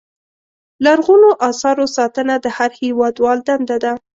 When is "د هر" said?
2.39-2.71